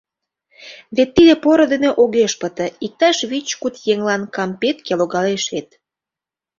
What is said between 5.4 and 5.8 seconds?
вет...